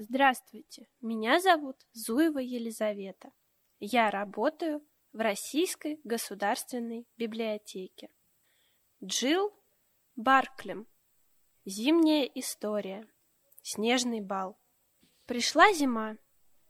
Здравствуйте, 0.00 0.86
меня 1.00 1.40
зовут 1.40 1.76
Зуева 1.92 2.38
Елизавета. 2.38 3.32
Я 3.80 4.12
работаю 4.12 4.80
в 5.12 5.18
Российской 5.18 6.00
государственной 6.04 7.08
библиотеке. 7.16 8.08
Джилл 9.04 9.52
Барклем. 10.14 10.86
Зимняя 11.64 12.22
история. 12.26 13.08
Снежный 13.62 14.20
бал. 14.20 14.56
Пришла 15.26 15.72
зима. 15.72 16.16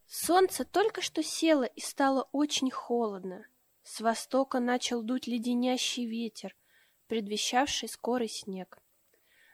Солнце 0.07 0.65
только 0.65 1.03
что 1.03 1.23
село 1.23 1.65
и 1.65 1.81
стало 1.83 2.31
очень 2.33 2.71
холодно. 2.71 3.47
С 3.83 4.01
востока 4.01 4.59
начал 4.59 5.03
дуть 5.03 5.27
леденящий 5.27 6.07
ветер, 6.07 6.57
предвещавший 7.09 7.91
скорый 7.91 8.29
снег. 8.29 8.79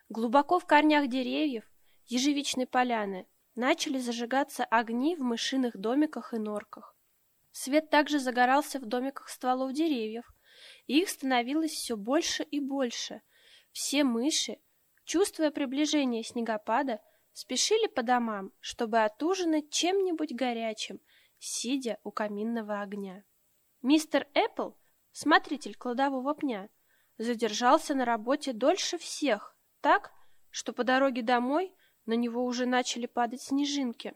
Глубоко 0.08 0.60
в 0.60 0.64
корнях 0.64 1.08
деревьев 1.08 1.68
ежевичной 2.04 2.68
поляны 2.68 3.26
начали 3.54 3.98
зажигаться 3.98 4.64
огни 4.64 5.16
в 5.16 5.20
мышиных 5.20 5.76
домиках 5.76 6.34
и 6.34 6.38
норках. 6.38 6.96
Свет 7.52 7.90
также 7.90 8.18
загорался 8.18 8.80
в 8.80 8.86
домиках 8.86 9.28
стволов 9.28 9.72
деревьев, 9.72 10.24
и 10.86 11.00
их 11.00 11.08
становилось 11.08 11.72
все 11.72 11.96
больше 11.96 12.42
и 12.42 12.60
больше. 12.60 13.22
Все 13.70 14.04
мыши, 14.04 14.58
чувствуя 15.04 15.50
приближение 15.50 16.24
снегопада, 16.24 17.00
спешили 17.32 17.86
по 17.86 18.02
домам, 18.02 18.52
чтобы 18.60 19.02
отужинать 19.02 19.70
чем-нибудь 19.70 20.34
горячим, 20.34 21.00
сидя 21.38 21.98
у 22.02 22.10
каминного 22.10 22.80
огня. 22.80 23.24
Мистер 23.82 24.26
Эппл, 24.34 24.70
смотритель 25.12 25.76
кладового 25.76 26.34
пня, 26.34 26.70
задержался 27.18 27.94
на 27.94 28.04
работе 28.04 28.52
дольше 28.52 28.98
всех, 28.98 29.56
так, 29.80 30.12
что 30.50 30.72
по 30.72 30.84
дороге 30.84 31.22
домой 31.22 31.74
на 32.06 32.14
него 32.14 32.44
уже 32.44 32.66
начали 32.66 33.06
падать 33.06 33.42
снежинки. 33.42 34.14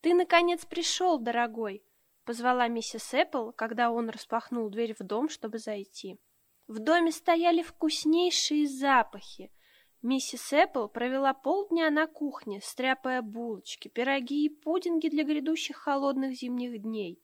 «Ты, 0.00 0.14
наконец, 0.14 0.64
пришел, 0.64 1.18
дорогой!»— 1.18 1.84
позвала 2.24 2.68
миссис 2.68 3.14
Эппл, 3.14 3.50
когда 3.50 3.90
он 3.90 4.10
распахнул 4.10 4.68
дверь 4.68 4.94
в 4.98 5.02
дом, 5.02 5.28
чтобы 5.28 5.58
зайти. 5.58 6.18
В 6.66 6.78
доме 6.78 7.12
стояли 7.12 7.62
вкуснейшие 7.62 8.66
запахи. 8.66 9.52
Миссис 10.00 10.52
Эппл 10.52 10.88
провела 10.88 11.32
полдня 11.32 11.90
на 11.90 12.06
кухне, 12.06 12.60
стряпая 12.60 13.22
булочки, 13.22 13.88
пироги 13.88 14.46
и 14.46 14.48
пудинги 14.48 15.08
для 15.08 15.22
грядущих 15.22 15.76
холодных 15.76 16.34
зимних 16.34 16.82
дней. 16.82 17.22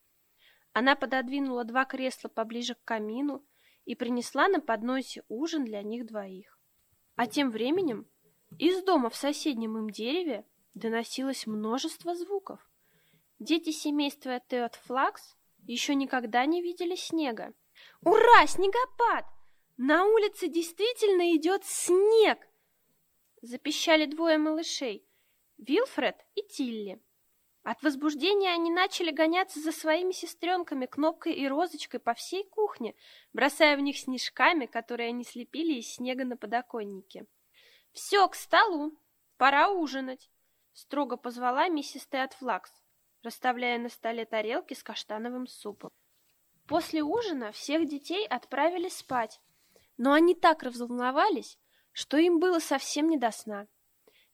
Она 0.72 0.94
пододвинула 0.94 1.64
два 1.64 1.84
кресла 1.84 2.28
поближе 2.28 2.74
к 2.74 2.84
камину 2.84 3.44
и 3.84 3.96
принесла 3.96 4.46
на 4.46 4.60
подносе 4.60 5.24
ужин 5.28 5.64
для 5.64 5.82
них 5.82 6.06
двоих. 6.06 6.60
А 7.16 7.26
тем 7.26 7.50
временем 7.50 8.06
из 8.56 8.82
дома 8.82 9.10
в 9.10 9.16
соседнем 9.16 9.76
им 9.76 9.90
дереве 9.90 10.46
доносилось 10.74 11.46
множество 11.46 12.14
звуков. 12.14 12.60
Дети 13.38 13.70
семейства 13.70 14.40
Теот 14.40 14.74
Флакс 14.86 15.36
еще 15.64 15.94
никогда 15.94 16.44
не 16.46 16.62
видели 16.62 16.96
снега. 16.96 17.52
«Ура, 18.02 18.46
снегопад! 18.46 19.24
На 19.76 20.04
улице 20.06 20.48
действительно 20.48 21.36
идет 21.36 21.64
снег!» 21.64 22.38
Запищали 23.42 24.06
двое 24.06 24.38
малышей– 24.38 25.06
Вилфред 25.58 26.16
и 26.34 26.42
Тилли. 26.42 27.00
От 27.62 27.82
возбуждения 27.82 28.50
они 28.50 28.70
начали 28.70 29.10
гоняться 29.10 29.60
за 29.60 29.72
своими 29.72 30.12
сестренками 30.12 30.86
Кнопкой 30.86 31.34
и 31.34 31.46
Розочкой 31.46 32.00
по 32.00 32.14
всей 32.14 32.44
кухне, 32.44 32.94
бросая 33.32 33.76
в 33.76 33.80
них 33.80 33.98
снежками, 33.98 34.66
которые 34.66 35.10
они 35.10 35.22
слепили 35.22 35.74
из 35.74 35.94
снега 35.94 36.24
на 36.24 36.36
подоконнике. 36.36 37.26
«Все, 37.92 38.28
к 38.28 38.34
столу! 38.34 38.98
Пора 39.36 39.70
ужинать!»— 39.70 40.30
строго 40.72 41.16
позвала 41.16 41.68
миссис 41.68 42.06
Теотфлакс, 42.06 42.72
расставляя 43.22 43.78
на 43.78 43.88
столе 43.88 44.24
тарелки 44.24 44.74
с 44.74 44.82
каштановым 44.82 45.46
супом. 45.46 45.90
После 46.66 47.02
ужина 47.02 47.50
всех 47.52 47.88
детей 47.88 48.26
отправили 48.26 48.88
спать, 48.88 49.40
но 49.96 50.12
они 50.12 50.34
так 50.34 50.62
разволновались, 50.62 51.58
что 51.92 52.18
им 52.18 52.38
было 52.38 52.58
совсем 52.58 53.08
не 53.08 53.16
до 53.16 53.30
сна. 53.30 53.66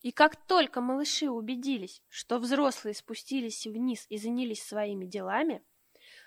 И 0.03 0.13
как 0.13 0.37
только 0.47 0.81
малыши 0.81 1.31
убедились, 1.31 2.03
что 2.09 2.39
взрослые 2.39 2.95
спустились 2.95 3.67
вниз 3.67 4.05
и 4.11 4.19
занялись 4.19 4.63
своими 4.63 5.07
делами, 5.07 5.65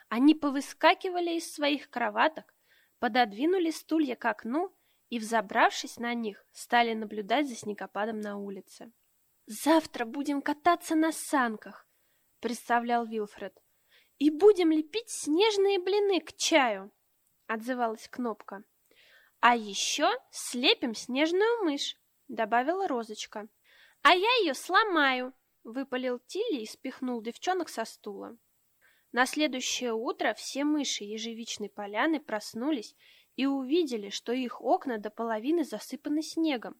они 0.10 0.34
повыскакивали 0.34 1.36
из 1.36 1.54
своих 1.54 1.90
кроваток, 1.90 2.56
пододвинули 3.00 3.70
стулья 3.70 4.16
к 4.16 4.26
окну 4.26 4.74
и, 5.10 5.20
взобравшись 5.20 5.98
на 5.98 6.14
них, 6.14 6.46
стали 6.52 6.94
наблюдать 6.94 7.48
за 7.48 7.56
снегопадом 7.56 8.20
на 8.20 8.38
улице. 8.38 8.92
«Завтра 9.46 10.06
будем 10.06 10.42
кататься 10.42 10.96
на 10.96 11.12
санках»,— 11.12 11.88
представлял 12.40 13.06
Вилфред. 13.06 13.58
«И 14.18 14.30
будем 14.30 14.72
лепить 14.72 15.10
снежные 15.10 15.80
блины 15.80 16.20
к 16.20 16.34
чаю»,— 16.34 16.92
отзывалась 17.48 18.10
Кнопка. 18.10 18.64
«А 19.40 19.56
еще 19.56 20.10
слепим 20.32 20.94
снежную 20.94 21.64
мышь»,— 21.64 21.96
добавила 22.28 22.88
Розочка. 22.88 23.48
«А 24.02 24.14
я 24.16 24.36
ее 24.42 24.54
сломаю»,— 24.54 25.34
выпалил 25.64 26.20
Тилли 26.20 26.62
и 26.62 26.66
спихнул 26.66 27.22
девчонок 27.22 27.70
со 27.70 27.86
стула. 27.86 28.38
На 29.12 29.26
следующее 29.26 29.94
утро 29.94 30.34
все 30.34 30.66
мыши 30.66 31.04
ежевичной 31.04 31.70
поляны 31.70 32.20
проснулись 32.20 32.96
и 33.38 33.46
увидели, 33.46 34.10
что 34.10 34.34
их 34.34 34.60
окна 34.60 34.98
до 34.98 35.10
половины 35.10 35.64
засыпаны 35.64 36.22
снегом. 36.22 36.76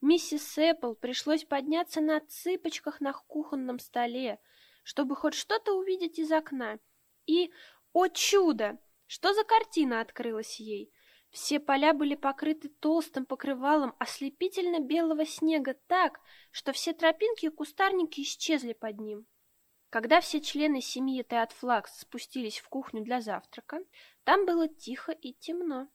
Миссис 0.00 0.58
Эппл 0.58 0.94
пришлось 0.94 1.44
подняться 1.44 2.00
на 2.00 2.18
цыпочках 2.18 3.00
на 3.00 3.12
кухонном 3.12 3.78
столе, 3.78 4.40
чтобы 4.82 5.14
хоть 5.14 5.34
что-то 5.34 5.74
увидеть 5.78 6.18
из 6.18 6.32
окна. 6.32 6.80
И, 7.26 7.52
о 7.92 8.08
чудо, 8.08 8.78
что 9.06 9.32
за 9.34 9.44
картина 9.44 10.00
открылась 10.00 10.58
ей? 10.58 10.92
Все 11.30 11.60
поля 11.60 11.94
были 11.94 12.14
покрыты 12.14 12.68
толстым 12.68 13.26
покрывалом 13.26 13.94
ослепительно 13.98 14.80
белого 14.80 15.24
снега 15.24 15.74
так, 15.86 16.20
что 16.50 16.72
все 16.72 16.94
тропинки 16.94 17.46
и 17.46 17.50
кустарники 17.50 18.22
исчезли 18.22 18.72
под 18.72 18.98
ним. 18.98 19.26
Когда 19.92 20.22
все 20.22 20.40
члены 20.40 20.80
семьи 20.80 21.22
Театфлакс 21.22 22.00
спустились 22.00 22.60
в 22.60 22.68
кухню 22.70 23.04
для 23.04 23.20
завтрака, 23.20 23.80
там 24.24 24.46
было 24.46 24.66
тихо 24.66 25.12
и 25.12 25.34
темно. 25.34 25.86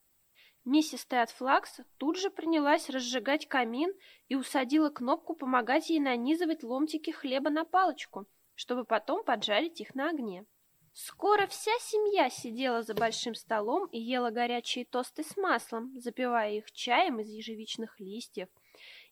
Миссис 0.66 1.04
Театфлакс 1.08 1.80
тут 1.98 2.16
же 2.20 2.30
принялась 2.30 2.92
разжигать 2.92 3.48
камин 3.48 3.92
и 4.28 4.36
усадила 4.36 4.92
кнопку 4.92 5.34
помогать 5.34 5.90
ей 5.90 6.00
нанизывать 6.00 6.62
ломтики 6.62 7.10
хлеба 7.10 7.50
на 7.50 7.66
палочку, 7.66 8.28
чтобы 8.54 8.86
потом 8.86 9.24
поджарить 9.24 9.82
их 9.82 9.96
на 9.96 10.12
огне. 10.12 10.46
Скоро 10.94 11.48
вся 11.48 11.72
семья 11.80 12.30
сидела 12.30 12.84
за 12.84 12.94
большим 12.94 13.34
столом 13.34 13.88
и 13.88 14.00
ела 14.00 14.30
горячие 14.30 14.86
тосты 14.86 15.24
с 15.24 15.36
маслом, 15.38 16.00
запивая 16.00 16.52
их 16.52 16.72
чаем 16.72 17.20
из 17.20 17.30
ежевичных 17.30 18.00
листьев, 18.00 18.48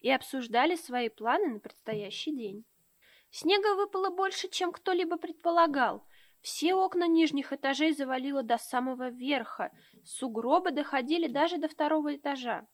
и 0.02 0.12
обсуждали 0.12 0.76
свои 0.76 1.10
планы 1.10 1.54
на 1.56 1.60
предстоящий 1.60 2.38
день. 2.38 2.66
Снега 3.32 3.76
выпало 3.76 4.10
больше, 4.10 4.48
чем 4.48 4.72
кто-либо 4.72 5.18
предполагал. 5.18 6.06
Все 6.42 6.76
окна 6.76 7.08
нижних 7.08 7.54
этажей 7.54 7.92
завалило 7.94 8.44
до 8.44 8.58
самого 8.58 9.10
верха, 9.10 9.72
сугробы 10.04 10.72
доходили 10.72 11.28
даже 11.28 11.58
до 11.58 11.68
второго 11.68 12.16
этажа. 12.16 12.68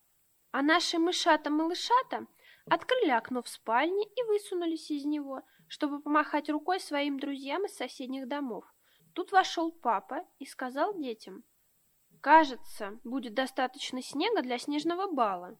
А 0.51 0.61
наши 0.61 0.99
мышата-малышата 0.99 2.27
открыли 2.65 3.11
окно 3.11 3.41
в 3.41 3.47
спальне 3.47 4.03
и 4.03 4.23
высунулись 4.23 4.91
из 4.91 5.05
него, 5.05 5.43
чтобы 5.67 6.01
помахать 6.01 6.49
рукой 6.49 6.79
своим 6.79 7.17
друзьям 7.17 7.65
из 7.65 7.75
соседних 7.75 8.27
домов. 8.27 8.65
Тут 9.13 9.31
вошел 9.31 9.71
папа 9.71 10.25
и 10.37 10.45
сказал 10.45 10.97
детям, 10.97 11.43
«Кажется, 12.21 12.99
будет 13.03 13.33
достаточно 13.33 14.01
снега 14.01 14.41
для 14.41 14.57
снежного 14.57 15.11
бала». 15.11 15.57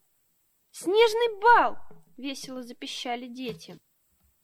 «Снежный 0.71 1.39
бал!»— 1.41 1.77
весело 2.17 2.61
запищали 2.61 3.27
дети. 3.27 3.79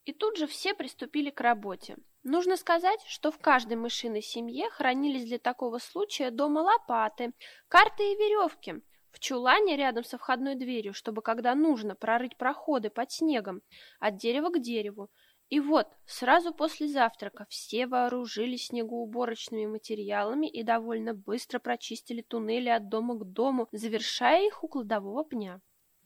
И 0.07 0.13
тут 0.13 0.37
же 0.37 0.47
все 0.47 0.73
приступили 0.73 1.31
к 1.31 1.41
работе. 1.41 1.97
Нужно 2.23 2.55
сказать, 2.55 3.01
что 3.07 3.29
в 3.29 3.39
каждой 3.39 3.75
мышиной 3.75 4.21
семье 4.21 4.69
хранились 4.69 5.25
для 5.25 5.37
такого 5.37 5.79
случая 5.79 6.31
дома 6.31 6.59
лопаты, 6.59 7.33
карты 7.67 8.13
и 8.13 8.15
веревки, 8.15 8.75
в 9.11 9.19
чулане 9.19 9.75
рядом 9.75 10.05
со 10.05 10.17
входной 10.17 10.55
дверью, 10.55 10.93
чтобы, 10.93 11.21
когда 11.21 11.55
нужно, 11.55 11.93
прорыть 11.93 12.37
проходы 12.37 12.89
под 12.89 13.11
снегом 13.11 13.61
от 13.99 14.15
дерева 14.15 14.49
к 14.49 14.61
дереву. 14.61 15.09
И 15.49 15.59
вот, 15.59 15.89
сразу 16.05 16.53
после 16.53 16.87
завтрака 16.87 17.45
все 17.49 17.85
вооружились 17.85 18.67
снегоуборочными 18.67 19.65
материалами 19.65 20.47
и 20.47 20.63
довольно 20.63 21.15
быстро 21.15 21.59
прочистили 21.59 22.21
туннели 22.21 22.69
от 22.69 22.87
дома 22.87 23.15
к 23.15 23.25
дому, 23.25 23.67
завершая 23.73 24.47
их 24.47 24.63
у 24.63 24.69
кладового 24.69 25.25
пня. 25.25 25.59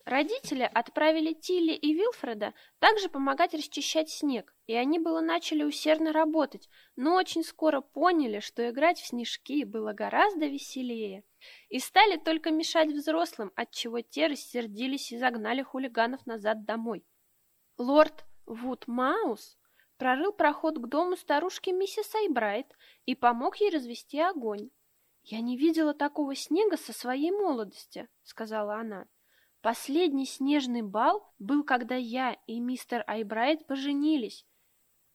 Родители 0.06 0.64
отправили 0.64 1.34
Тилли 1.34 1.74
и 1.74 1.94
Вилфреда 1.94 2.54
также 2.80 3.08
помогать 3.08 3.54
расчищать 3.54 4.10
снег, 4.10 4.56
и 4.66 4.74
они 4.74 4.98
было 4.98 5.22
начали 5.22 5.64
усердно 5.64 6.12
работать, 6.12 6.70
но 6.96 7.16
очень 7.16 7.44
скоро 7.44 7.82
поняли, 7.82 8.40
что 8.40 8.68
играть 8.68 9.00
в 9.00 9.06
снежки 9.06 9.64
было 9.64 9.94
гораздо 9.94 10.48
веселее, 10.48 11.24
и 11.70 11.78
стали 11.80 12.18
только 12.18 12.52
мешать 12.52 12.90
взрослым, 12.90 13.52
отчего 13.56 14.02
те 14.02 14.28
рассердились 14.28 15.12
и 15.12 15.18
загнали 15.18 15.62
хулиганов 15.62 16.26
назад 16.26 16.66
домой. 16.66 17.06
Лорд 17.78 18.26
Вуд 18.46 18.88
Маус 18.88 19.58
прорыл 19.98 20.34
проход 20.34 20.80
к 20.80 20.88
дому 20.88 21.16
старушки 21.16 21.70
миссис 21.70 22.14
Айбрайт 22.16 22.68
и 23.06 23.14
помог 23.14 23.58
ей 23.58 23.70
развести 23.70 24.20
огонь. 24.20 24.72
«Я 25.24 25.42
не 25.42 25.56
видела 25.58 25.94
такого 25.94 26.36
снега 26.36 26.78
со 26.78 26.92
своей 26.92 27.30
молодости»,— 27.30 28.10
сказала 28.24 28.76
она. 28.78 29.08
«Последний 29.62 30.26
снежный 30.26 30.82
бал 30.82 31.34
был, 31.40 31.64
когда 31.64 31.96
я 31.96 32.38
и 32.48 32.60
мистер 32.60 33.04
Айбрайт 33.08 33.68
поженились. 33.68 34.46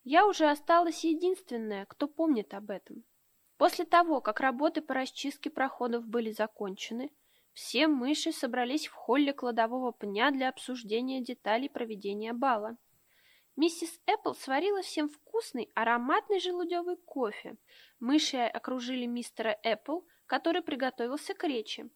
Я 0.04 0.26
уже 0.26 0.48
осталась 0.48 1.04
единственная, 1.04 1.84
кто 1.86 2.06
помнит 2.06 2.54
об 2.54 2.70
этом». 2.70 3.04
После 3.56 3.84
того, 3.84 4.20
как 4.20 4.40
работы 4.40 4.82
по 4.82 4.94
расчистке 4.94 5.50
проходов 5.50 6.06
были 6.06 6.30
закончены, 6.30 7.10
все 7.54 7.88
мыши 7.88 8.32
собрались 8.32 8.86
в 8.86 8.92
холле 8.92 9.32
кладового 9.32 9.92
пня 9.92 10.30
для 10.30 10.50
обсуждения 10.50 11.22
деталей 11.22 11.70
проведения 11.70 12.34
бала. 12.34 12.76
Миссис 13.56 13.98
Эппл 14.04 14.34
сварила 14.34 14.82
всем 14.82 15.08
вкусный, 15.08 15.70
ароматный 15.74 16.38
желудевый 16.38 16.96
кофе. 16.96 17.56
Мыши 17.98 18.36
окружили 18.36 19.06
мистера 19.06 19.58
Эппл, 19.62 20.00
который 20.26 20.60
приготовился 20.60 21.32
к 21.32 21.42
речи. 21.44 21.88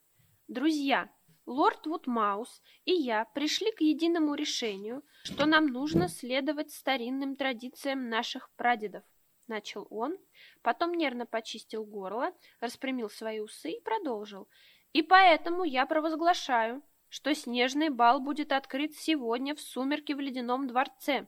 «Друзья, 0.49 1.11
лорд 1.51 1.87
Вудмаус 1.87 2.63
и 2.85 2.93
я 2.93 3.25
пришли 3.25 3.73
к 3.73 3.81
единому 3.81 4.35
решению, 4.35 5.03
что 5.25 5.47
нам 5.47 5.67
нужно 5.67 6.09
следовать 6.09 6.71
старинным 6.71 7.35
традициям 7.35 8.09
наших 8.09 8.51
прадедов»,— 8.57 9.03
начал 9.49 9.87
он, 9.91 10.17
потом 10.63 10.95
нервно 10.95 11.27
почистил 11.27 11.85
горло, 11.85 12.33
распрямил 12.61 13.11
свои 13.11 13.41
усы 13.41 13.73
и 13.73 13.81
продолжил. 13.81 14.49
«И 14.93 15.03
поэтому 15.03 15.65
я 15.65 15.87
провозглашаю, 15.87 16.83
что 17.09 17.35
снежный 17.35 17.89
бал 17.89 18.21
будет 18.21 18.53
открыт 18.53 18.95
сегодня 18.95 19.57
в 19.57 19.61
сумерки 19.61 20.13
в 20.13 20.21
ледяном 20.21 20.69
дворце». 20.69 21.27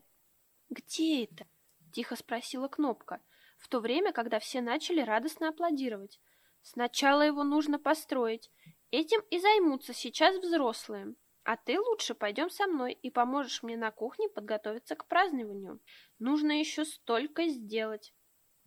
«Где 0.71 1.25
это?»— 1.25 1.47
тихо 1.93 2.15
спросила 2.15 2.69
Кнопка, 2.69 3.21
в 3.59 3.67
то 3.67 3.81
время, 3.81 4.13
когда 4.13 4.39
все 4.39 4.61
начали 4.61 5.01
радостно 5.01 5.49
аплодировать. 5.49 6.21
«Сначала 6.63 7.23
его 7.23 7.43
нужно 7.43 7.81
построить. 7.81 8.53
Этим 8.93 9.21
и 9.31 9.41
займутся 9.41 9.93
сейчас 9.93 10.37
взрослые. 10.37 11.15
А 11.45 11.57
ты 11.57 11.81
лучше 11.81 12.15
пойдем 12.15 12.51
со 12.51 12.69
мной 12.69 12.93
и 12.93 13.11
поможешь 13.11 13.65
мне 13.65 13.77
на 13.77 13.91
кухне 13.91 14.29
подготовиться 14.29 14.95
к 14.95 15.09
празднованию. 15.09 15.81
Нужно 16.21 16.61
еще 16.61 16.85
столько 16.85 17.49
сделать». 17.49 18.15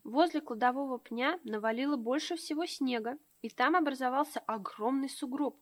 Возле 0.04 0.42
кладового 0.42 1.00
пня 1.00 1.39
навалило 1.44 1.95
больше 1.95 2.36
всего 2.36 2.66
снега, 2.66 3.18
и 3.42 3.50
там 3.50 3.75
образовался 3.75 4.39
огромный 4.42 5.10
сугроб. 5.10 5.60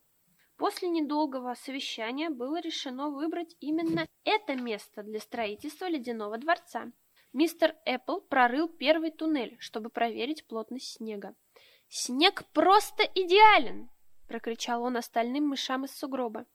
После 0.57 0.89
недолгого 0.89 1.53
совещания 1.55 2.29
было 2.29 2.59
решено 2.59 3.09
выбрать 3.09 3.55
именно 3.59 4.05
это 4.23 4.55
место 4.55 5.03
для 5.03 5.19
строительства 5.19 5.87
ледяного 5.87 6.37
дворца. 6.37 6.91
Мистер 7.31 7.75
Эппл 7.85 8.19
прорыл 8.19 8.67
первый 8.67 9.11
туннель, 9.11 9.57
чтобы 9.59 9.89
проверить 9.89 10.45
плотность 10.47 10.93
снега. 10.93 11.35
«Снег 11.87 12.43
просто 12.53 13.03
идеален!»– 13.03 13.89
прокричал 14.27 14.83
он 14.83 14.97
остальным 14.97 15.47
мышам 15.47 15.85
из 15.85 15.95
сугроба. 15.95 16.45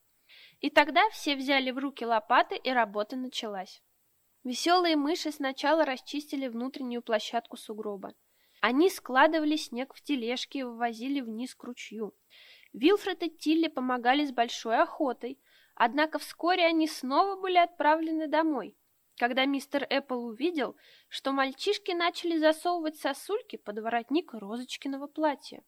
И 0.60 0.70
тогда 0.70 1.08
все 1.10 1.36
взяли 1.36 1.70
в 1.70 1.78
руки 1.78 2.04
лопаты, 2.04 2.56
и 2.56 2.70
работа 2.70 3.16
началась. 3.16 3.82
Веселые 4.44 4.96
мыши 4.96 5.30
сначала 5.32 5.84
расчистили 5.84 6.48
внутреннюю 6.48 7.02
площадку 7.02 7.56
сугроба. 7.56 8.14
Они 8.60 8.90
складывали 8.90 9.56
снег 9.56 9.94
в 9.94 10.02
тележки 10.02 10.58
и 10.58 10.62
вывозили 10.62 11.20
вниз 11.20 11.54
к 11.54 11.62
ручью. 11.64 12.14
Вилфред 12.72 13.22
и 13.22 13.30
Тилли 13.30 13.68
помогали 13.68 14.24
с 14.24 14.32
большой 14.32 14.78
охотой, 14.78 15.38
однако 15.74 16.18
вскоре 16.18 16.66
они 16.66 16.86
снова 16.86 17.40
были 17.40 17.56
отправлены 17.56 18.26
домой, 18.26 18.76
когда 19.16 19.44
мистер 19.44 19.86
Эппл 19.88 20.14
увидел, 20.14 20.76
что 21.08 21.32
мальчишки 21.32 21.92
начали 21.92 22.36
засовывать 22.36 22.96
сосульки 22.96 23.56
под 23.56 23.78
воротник 23.78 24.32
Розочкиного 24.34 25.06
платья. 25.06 25.62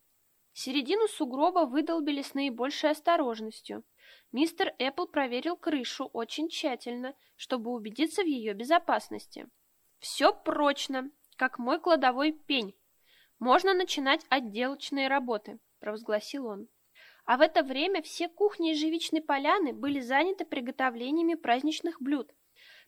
Середину 0.52 1.06
сугроба 1.08 1.66
выдолбили 1.66 2.22
с 2.22 2.34
наибольшей 2.34 2.90
осторожностью. 2.90 3.84
Мистер 4.32 4.74
Эппл 4.78 5.06
проверил 5.06 5.56
крышу 5.56 6.10
очень 6.12 6.48
тщательно, 6.48 7.14
чтобы 7.36 7.70
убедиться 7.70 8.22
в 8.22 8.26
ее 8.26 8.52
безопасности. 8.52 9.48
«Все 9.98 10.32
прочно, 10.32 11.10
как 11.36 11.58
мой 11.58 11.80
кладовой 11.80 12.32
пень. 12.32 12.74
Можно 13.38 13.74
начинать 13.74 14.24
отделочные 14.28 15.08
работы»,– 15.08 15.58
провозгласил 15.80 16.46
он. 16.46 16.68
А 17.24 17.36
в 17.36 17.42
это 17.42 17.62
время 17.62 18.02
все 18.02 18.28
кухни 18.28 18.70
ежевичной 18.70 19.22
поляны 19.22 19.72
были 19.72 20.00
заняты 20.00 20.44
приготовлениями 20.44 21.34
праздничных 21.34 22.00
блюд. 22.02 22.32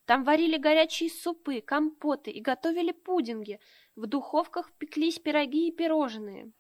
Там 0.05 0.25
варили 0.25 0.57
горячие 0.57 1.11
супы, 1.11 1.61
компоты 1.61 2.31
и 2.31 2.41
готовили 2.41 2.93
пудинги. 2.93 3.61
В 3.95 4.07
духовках 4.07 4.73
пеклись 4.79 5.19
пироги 5.19 5.69
и 5.69 5.73
пирожные. 5.73 6.53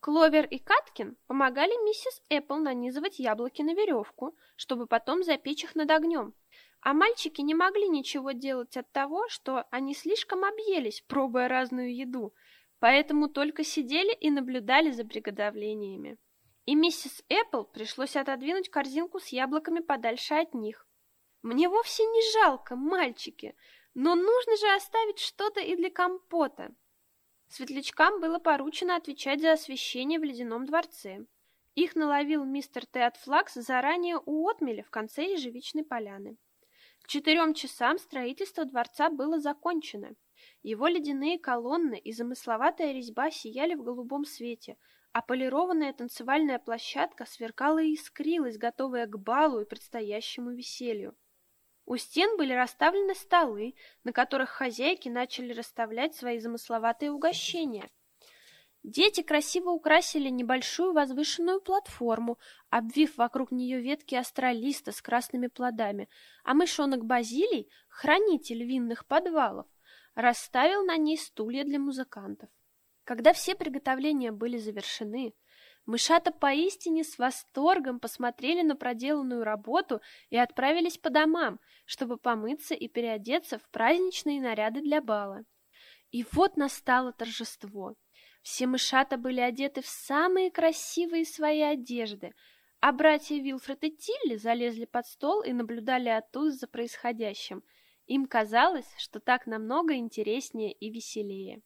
Кловер 0.00 0.46
и 0.46 0.58
Каткин 0.58 1.16
помогали 1.26 1.72
миссис 1.84 2.22
Эппл 2.28 2.56
нанизывать 2.56 3.18
яблоки 3.18 3.62
на 3.62 3.74
веревку, 3.74 4.36
чтобы 4.56 4.86
потом 4.86 5.22
запечь 5.22 5.64
их 5.64 5.74
над 5.74 5.90
огнем. 5.90 6.34
А 6.80 6.92
мальчики 6.92 7.40
не 7.40 7.54
могли 7.54 7.88
ничего 7.88 8.32
делать 8.32 8.76
от 8.76 8.90
того, 8.92 9.28
что 9.28 9.64
они 9.70 9.94
слишком 9.94 10.44
объелись, 10.44 11.02
пробуя 11.08 11.48
разную 11.48 11.94
еду, 11.94 12.32
поэтому 12.78 13.28
только 13.28 13.64
сидели 13.64 14.14
и 14.14 14.30
наблюдали 14.30 14.92
за 14.92 15.04
приготовлениями 15.04 16.18
и 16.68 16.74
миссис 16.74 17.24
Эппл 17.30 17.62
пришлось 17.62 18.14
отодвинуть 18.14 18.68
корзинку 18.68 19.20
с 19.20 19.28
яблоками 19.28 19.80
подальше 19.80 20.34
от 20.34 20.52
них. 20.52 20.86
Мне 21.40 21.66
вовсе 21.66 22.04
не 22.04 22.32
жалко, 22.32 22.76
мальчики, 22.76 23.56
но 23.94 24.14
нужно 24.14 24.54
же 24.58 24.74
оставить 24.74 25.18
что-то 25.18 25.60
и 25.60 25.76
для 25.76 25.88
компота. 25.88 26.74
Светлячкам 27.48 28.20
было 28.20 28.38
поручено 28.38 28.96
отвечать 28.96 29.40
за 29.40 29.52
освещение 29.52 30.20
в 30.20 30.22
ледяном 30.22 30.66
дворце. 30.66 31.26
Их 31.74 31.96
наловил 31.96 32.44
мистер 32.44 32.84
Тед 32.86 33.16
Флакс 33.16 33.54
заранее 33.54 34.20
у 34.26 34.48
отмели 34.48 34.82
в 34.82 34.90
конце 34.90 35.32
ежевичной 35.32 35.84
поляны. 35.84 36.36
К 37.02 37.08
четырем 37.08 37.54
часам 37.54 37.98
строительство 37.98 38.66
дворца 38.66 39.08
было 39.08 39.40
закончено. 39.40 40.14
Его 40.62 40.88
ледяные 40.88 41.38
колонны 41.38 41.98
и 41.98 42.12
замысловатая 42.12 42.92
резьба 42.92 43.30
сияли 43.30 43.74
в 43.74 43.82
голубом 43.82 44.24
свете, 44.24 44.76
а 45.12 45.22
полированная 45.22 45.92
танцевальная 45.94 46.58
площадка 46.58 47.24
сверкала 47.24 47.82
и 47.82 47.94
искрилась, 47.94 48.58
готовая 48.58 49.06
к 49.06 49.18
балу 49.18 49.60
и 49.60 49.64
предстоящему 49.64 50.50
веселью. 50.50 51.16
У 51.90 51.96
стен 51.96 52.36
были 52.36 52.52
расставлены 52.52 53.14
столы, 53.14 53.74
на 54.04 54.12
которых 54.12 54.50
хозяйки 54.50 55.08
начали 55.08 55.54
расставлять 55.54 56.14
свои 56.14 56.38
замысловатые 56.38 57.10
угощения. 57.10 57.88
Дети 58.82 59.22
красиво 59.22 59.70
украсили 59.70 60.28
небольшую 60.28 60.92
возвышенную 60.92 61.62
платформу, 61.62 62.38
обвив 62.68 63.16
вокруг 63.16 63.52
нее 63.52 63.80
ветки 63.80 64.14
астролиста 64.16 64.92
с 64.92 65.00
красными 65.00 65.46
плодами, 65.46 66.10
а 66.44 66.52
мышонок 66.52 67.06
Базилий, 67.06 67.70
хранитель 67.88 68.64
винных 68.64 69.06
подвалов, 69.06 69.66
расставил 70.14 70.84
на 70.84 70.98
ней 70.98 71.16
стулья 71.16 71.64
для 71.64 71.78
музыкантов. 71.78 72.50
Когда 73.04 73.32
все 73.32 73.54
приготовления 73.54 74.30
были 74.30 74.58
завершены, 74.58 75.32
мышата 75.88 76.30
поистине 76.30 77.02
с 77.02 77.18
восторгом 77.18 77.98
посмотрели 77.98 78.60
на 78.62 78.76
проделанную 78.76 79.42
работу 79.42 80.02
и 80.28 80.36
отправились 80.36 80.98
по 80.98 81.08
домам, 81.08 81.58
чтобы 81.86 82.18
помыться 82.18 82.74
и 82.74 82.88
переодеться 82.88 83.58
в 83.58 83.68
праздничные 83.70 84.40
наряды 84.40 84.82
для 84.82 85.00
бала. 85.00 85.44
И 86.10 86.26
вот 86.32 86.58
настало 86.58 87.12
торжество. 87.12 87.94
Все 88.42 88.66
мышата 88.66 89.16
были 89.16 89.40
одеты 89.40 89.80
в 89.80 89.86
самые 89.86 90.50
красивые 90.50 91.24
свои 91.24 91.62
одежды, 91.62 92.34
а 92.80 92.92
братья 92.92 93.36
Вилфред 93.36 93.82
и 93.84 93.90
Тилли 93.90 94.36
залезли 94.36 94.84
под 94.84 95.06
стол 95.06 95.42
и 95.42 95.52
наблюдали 95.52 96.10
оттуда 96.10 96.50
за 96.50 96.66
происходящим. 96.68 97.64
Им 98.06 98.26
казалось, 98.26 98.88
что 98.98 99.20
так 99.20 99.46
намного 99.46 99.94
интереснее 99.94 100.72
и 100.72 100.90
веселее. 100.90 101.62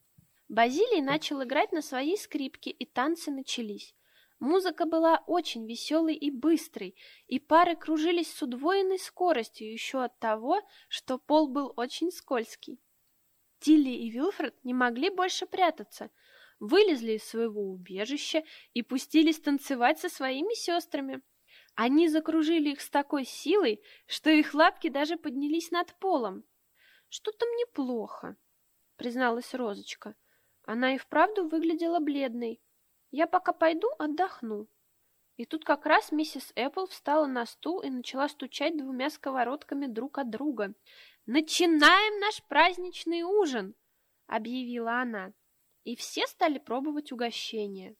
Базилий 0.48 1.02
начал 1.02 1.42
играть 1.42 1.72
на 1.72 1.82
своей 1.82 2.16
скрипке, 2.16 2.70
и 2.70 2.84
танцы 2.84 3.30
начались. 3.30 3.94
Музыка 4.42 4.86
была 4.86 5.22
очень 5.28 5.68
веселой 5.68 6.16
и 6.16 6.28
быстрой, 6.28 6.96
и 7.28 7.38
пары 7.38 7.76
кружились 7.76 8.34
с 8.34 8.42
удвоенной 8.42 8.98
скоростью 8.98 9.70
еще 9.70 10.02
от 10.02 10.18
того, 10.18 10.60
что 10.88 11.16
пол 11.16 11.46
был 11.46 11.72
очень 11.76 12.10
скользкий. 12.10 12.80
Тилли 13.60 13.90
и 13.90 14.10
Вилфред 14.10 14.56
не 14.64 14.74
могли 14.74 15.10
больше 15.10 15.46
прятаться, 15.46 16.10
вылезли 16.58 17.12
из 17.12 17.22
своего 17.22 17.70
убежища 17.70 18.42
и 18.72 18.82
пустились 18.82 19.38
танцевать 19.38 20.00
со 20.00 20.08
своими 20.08 20.54
сестрами. 20.54 21.22
Они 21.76 22.08
закружили 22.08 22.70
их 22.70 22.80
с 22.80 22.90
такой 22.90 23.24
силой, 23.24 23.80
что 24.08 24.28
их 24.28 24.54
лапки 24.54 24.88
даже 24.88 25.16
поднялись 25.18 25.70
над 25.70 25.94
полом. 26.00 26.42
«Что-то 27.08 27.46
мне 27.46 27.66
плохо»,— 27.66 28.34
призналась 28.96 29.54
Розочка. 29.54 30.16
Она 30.64 30.96
и 30.96 30.98
вправду 30.98 31.46
выглядела 31.46 32.00
бледной. 32.00 32.60
Я 33.12 33.26
пока 33.26 33.52
пойду 33.52 33.88
отдохну. 33.98 34.66
И 35.36 35.44
тут 35.44 35.64
как 35.64 35.84
раз 35.86 36.12
миссис 36.12 36.50
Эппл 36.56 36.86
встала 36.86 37.26
на 37.26 37.44
стул 37.44 37.80
и 37.80 37.90
начала 37.90 38.28
стучать 38.28 38.76
двумя 38.76 39.10
сковородками 39.10 39.86
друг 39.86 40.18
от 40.18 40.30
друга. 40.30 40.74
Начинаем 41.26 42.20
наш 42.20 42.42
праздничный 42.44 43.22
ужин!»— 43.22 43.74
объявила 44.26 45.02
она. 45.02 45.34
И 45.84 45.94
все 45.94 46.26
стали 46.26 46.58
пробовать 46.58 47.12
угощения. 47.12 47.96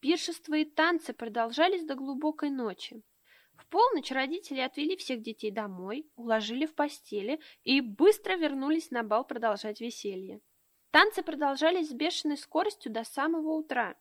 Пиршества 0.00 0.54
и 0.54 0.64
танцы 0.64 1.12
продолжались 1.12 1.84
до 1.84 1.96
глубокой 1.96 2.50
ночи. 2.50 3.02
В 3.56 3.66
полночь 3.66 4.12
родители 4.12 4.60
отвели 4.60 4.96
всех 4.96 5.22
детей 5.22 5.50
домой, 5.50 6.08
уложили 6.14 6.66
в 6.66 6.74
постели 6.74 7.40
и 7.64 7.80
быстро 7.80 8.36
вернулись 8.36 8.90
на 8.92 9.02
бал 9.02 9.26
продолжать 9.26 9.80
веселье. 9.80 10.40
Танцы 10.92 11.22
продолжались 11.22 11.88
с 11.88 11.94
бешеной 11.94 12.36
скоростью 12.36 12.92
до 12.92 13.02
самого 13.02 13.52
утра. 13.52 13.96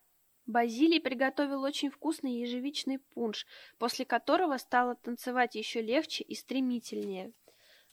Базилий 0.45 0.99
приготовил 0.99 1.63
очень 1.63 1.89
вкусный 1.89 2.39
ежевичный 2.39 2.99
пунш, 2.99 3.47
после 3.79 4.05
которого 4.05 4.57
стало 4.57 4.95
танцевать 4.95 5.55
еще 5.55 5.81
легче 5.81 6.23
и 6.23 6.35
стремительнее. 6.35 7.33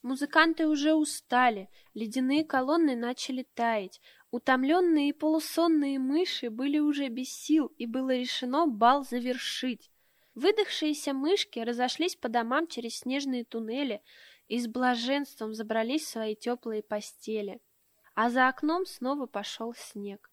Музыканты 0.02 0.66
уже 0.66 0.94
устали, 0.94 1.70
ледяные 1.94 2.44
колонны 2.44 2.96
начали 2.96 3.46
таять, 3.54 4.00
утомленные 4.30 5.10
и 5.10 5.12
полусонные 5.12 5.98
мыши 5.98 6.50
были 6.50 6.78
уже 6.78 7.08
без 7.08 7.30
сил, 7.32 7.66
и 7.78 7.86
было 7.86 8.14
решено 8.14 8.66
бал 8.66 9.04
завершить. 9.04 9.90
Выдохшиеся 10.34 11.14
мышки 11.14 11.60
разошлись 11.60 12.16
по 12.16 12.28
домам 12.28 12.66
через 12.66 12.98
снежные 12.98 13.44
туннели 13.44 14.02
и 14.48 14.58
с 14.58 14.66
блаженством 14.66 15.54
забрались 15.54 16.02
в 16.02 16.08
свои 16.08 16.34
теплые 16.34 16.82
постели. 16.82 17.60
А 18.14 18.28
за 18.28 18.48
окном 18.48 18.84
снова 18.84 19.26
пошел 19.26 19.72
снег. 19.74 20.31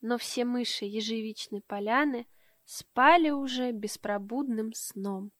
Но 0.00 0.18
все 0.18 0.44
мыши 0.44 0.84
ежевичной 0.84 1.60
поляны 1.62 2.26
спали 2.64 3.30
уже 3.30 3.72
беспробудным 3.72 4.72
сном. 4.74 5.32